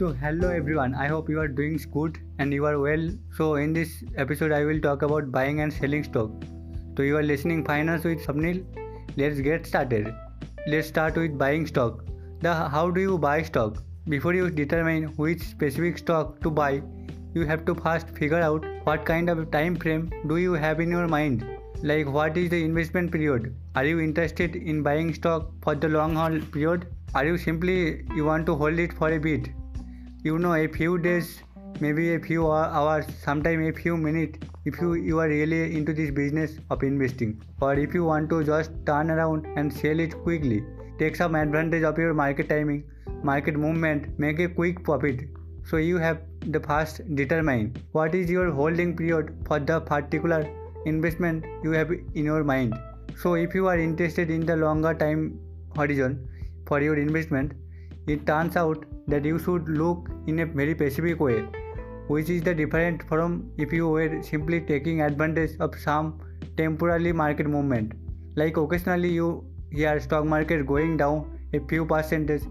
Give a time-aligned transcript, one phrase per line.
[0.00, 0.94] So hello everyone.
[0.94, 3.10] I hope you are doing good and you are well.
[3.36, 6.30] So in this episode I will talk about buying and selling stock.
[6.96, 8.64] So you are listening finance with Swapnil.
[9.16, 10.14] Let's get started.
[10.68, 12.04] Let's start with buying stock.
[12.42, 13.82] The how do you buy stock?
[14.08, 16.80] Before you determine which specific stock to buy,
[17.34, 20.92] you have to first figure out what kind of time frame do you have in
[20.92, 21.44] your mind.
[21.82, 23.52] Like what is the investment period?
[23.74, 26.86] Are you interested in buying stock for the long haul period?
[27.16, 29.48] Are you simply you want to hold it for a bit?
[30.24, 31.42] You know a few days,
[31.78, 36.10] maybe a few hours, sometime a few minutes if you, you are really into this
[36.10, 37.40] business of investing.
[37.60, 40.64] Or if you want to just turn around and sell it quickly.
[40.98, 42.82] Take some advantage of your market timing,
[43.22, 45.20] market movement, make a quick profit.
[45.64, 50.52] So you have the first determine what is your holding period for the particular
[50.84, 52.76] investment you have in your mind.
[53.16, 55.38] So if you are interested in the longer time
[55.76, 56.28] horizon
[56.66, 57.52] for your investment,
[58.08, 61.46] it turns out that you should look in a very specific way,
[62.08, 66.20] which is the different from if you were simply taking advantage of some
[66.56, 67.92] temporary market movement.
[68.36, 72.42] Like occasionally you hear stock market going down a few percentage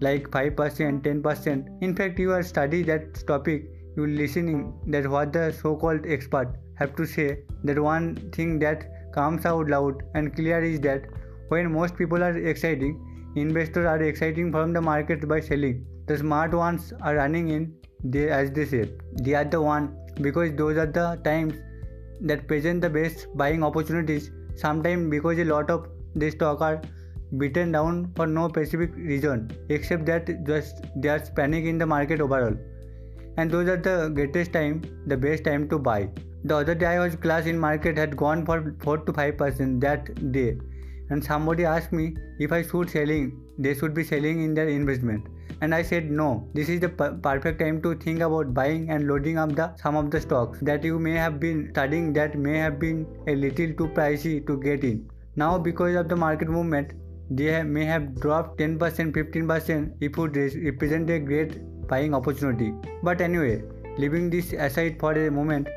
[0.00, 1.82] like 5%, 10%.
[1.82, 6.94] In fact, you are study that topic, you listening that what the so-called expert have
[6.96, 7.38] to say.
[7.64, 11.06] That one thing that comes out loud and clear is that
[11.48, 13.00] when most people are exciting,
[13.36, 15.86] investors are exciting from the market by selling.
[16.06, 18.90] The smart ones are running in, they as they say.
[19.22, 21.54] They are the one because those are the times
[22.22, 24.30] that present the best buying opportunities.
[24.54, 26.80] Sometimes because a lot of the stock are
[27.38, 32.54] beaten down for no specific reason except that just there's panic in the market overall
[33.36, 36.08] and those are the greatest time the best time to buy
[36.44, 39.80] the other day i was class in market had gone for 4 to 5 percent
[39.80, 40.56] that day
[41.10, 45.26] and somebody asked me if i should selling they should be selling in their investment.
[45.62, 49.38] And i said no this is the perfect time to think about buying and loading
[49.38, 52.78] up the some of the stocks that you may have been studying that may have
[52.78, 55.08] been a little too pricey to get in.
[55.36, 56.92] Now because of the market movement
[57.30, 61.56] they may have dropped 10% 15% if would represent a great
[61.88, 62.72] buying opportunity.
[63.02, 63.62] But anyway
[63.96, 65.68] leaving this aside for a moment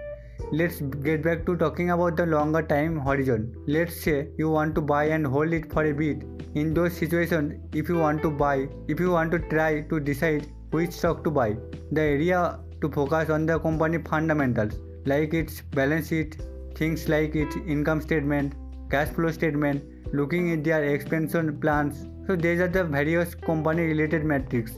[0.51, 4.81] let's get back to talking about the longer time horizon let's say you want to
[4.81, 6.23] buy and hold it for a bit
[6.55, 10.47] in those situations if you want to buy if you want to try to decide
[10.72, 11.55] which stock to buy
[11.91, 16.41] the area to focus on the company fundamentals like its balance sheet
[16.75, 18.53] things like its income statement
[18.89, 19.83] cash flow statement
[20.13, 22.07] looking at their expansion plans.
[22.27, 24.73] So these are the various company related metrics.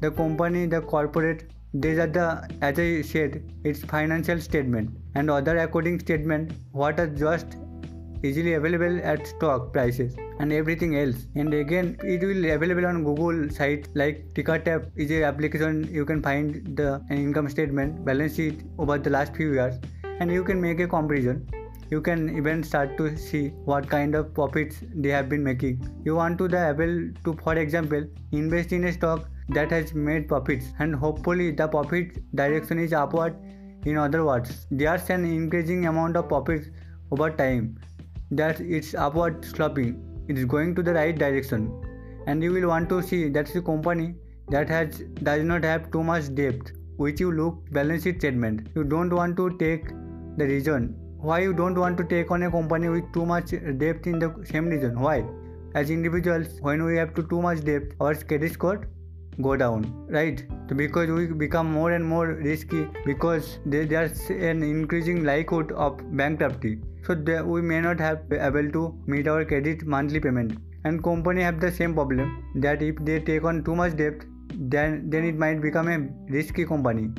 [0.00, 1.50] The company, the corporate,
[1.82, 6.52] these are the as I said, its financial statement and other according statement.
[6.72, 7.56] What are just
[8.22, 11.26] easily available at stock prices and everything else.
[11.34, 15.88] And again it will be available on google site like Tickertape is a application.
[15.92, 19.74] You can find the income statement balance sheet over the last few years
[20.20, 21.46] and you can make a comparison.
[21.90, 25.88] You can even start to see what kind of profits they have been making.
[26.04, 30.28] You want to the able to for example invest in a stock that has made
[30.28, 30.72] profits.
[30.78, 33.36] And hopefully the profit direction is upward.
[33.84, 36.68] In other words there's an increasing amount of profits
[37.10, 37.78] over time.
[38.30, 41.70] That it's upward sloping it is going to the right direction.
[42.26, 44.14] And you will want to see that's a company
[44.48, 48.68] that has does not have too much debt which you look balance sheet statement.
[48.74, 49.88] You don't want to take
[50.36, 50.96] the reason.
[51.18, 54.34] Why you don't want to take on a company with too much debt in the
[54.50, 55.24] same region why?
[55.74, 58.88] As individuals when we have to too much debt our credit score
[59.40, 60.44] go down right?
[60.74, 66.78] Because we become more and more risky because there's an increasing likelihood of bankruptcy.
[67.04, 67.14] So
[67.44, 70.58] we may not have able to meet our credit monthly payment.
[70.84, 74.24] And company have the same problem that if they take on too much debt
[74.54, 75.98] then then it might become a
[76.32, 77.10] risky company.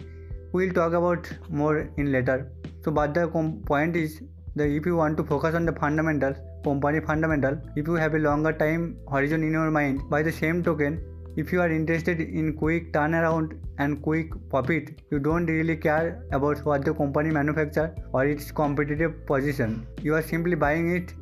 [0.53, 2.51] We'll talk about more in later.
[2.83, 3.27] So but the
[3.65, 4.21] point is
[4.55, 8.21] that if you want to focus on the fundamentals company fundamental if you have a
[8.27, 10.99] longer time horizon in your mind by the same token
[11.41, 16.63] if you are interested in quick turnaround and quick profit you don't really care about
[16.65, 19.85] what the company manufacture or its competitive position.
[20.01, 21.13] You are simply buying it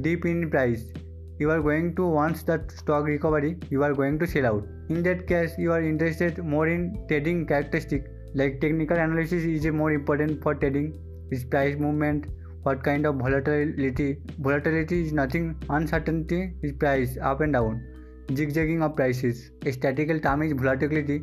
[0.00, 0.84] deep in price.
[1.38, 4.64] You are going to once that stock recovery you are going to sell out.
[4.88, 9.92] In that case you are interested more in trading characteristic like technical analysis is more
[9.92, 10.98] important for trading
[11.30, 12.26] its price movement
[12.62, 17.80] what kind of volatility volatility is nothing uncertainty is price up and down
[18.34, 21.22] zigzagging of prices a statistical term is volatility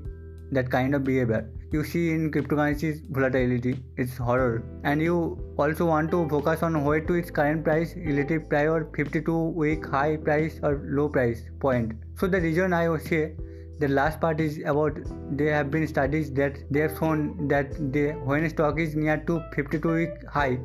[0.52, 1.50] that kind of behavior.
[1.72, 4.64] You see in cryptocurrencies volatility it's horror.
[4.84, 9.38] And you also want to focus on where to its current price relative prior 52
[9.50, 11.94] week high price or low price point.
[12.18, 13.36] So the reason i say
[13.80, 14.98] the last part is about
[15.32, 19.42] there have been studies that they have shown that the when stock is near to
[19.54, 20.58] 52 week high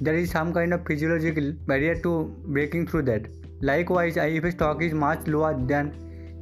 [0.00, 3.26] there is some kind of physiological barrier to breaking through that
[3.68, 5.92] likewise if a stock is much lower than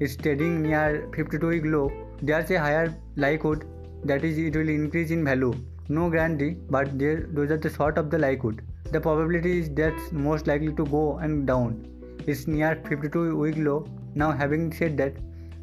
[0.00, 1.90] it's trading near 52 week low
[2.20, 3.64] there's a higher likelihood
[4.04, 5.54] that is it will increase in value.
[5.88, 8.62] No guarantee but there those are the sort of the likelihood.
[8.90, 11.86] The probability is that's most likely to go and down.
[12.26, 13.86] It's near 52 week low.
[14.14, 15.14] Now having said that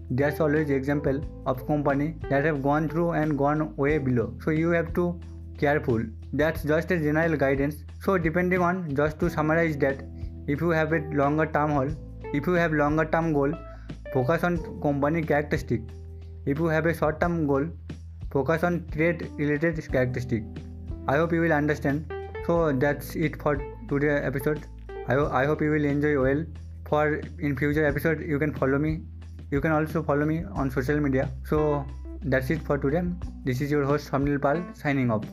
[0.09, 4.33] there's always example of company that have gone through and gone way below.
[4.45, 5.19] So you have to
[5.57, 6.03] careful.
[6.31, 7.83] That's just a general guidance.
[8.01, 10.03] So depending on just to summarize that
[10.55, 11.97] if you have a longer term goal
[12.33, 13.53] if you have longer term goal
[14.13, 15.81] focus on company characteristic.
[16.45, 17.67] If you have a short term goal
[18.31, 20.43] focus on trade related characteristic.
[21.07, 22.11] I hope you will understand.
[22.45, 23.57] So that's it for
[23.87, 24.61] today's episode.
[25.07, 26.45] I, ho- I hope you will enjoy well.
[26.87, 29.01] For in future episode you can follow me.
[29.51, 31.29] You can also follow me on social media.
[31.45, 31.85] So
[32.21, 33.01] that's it for today.
[33.43, 35.25] This is your host Swapnil Pal signing off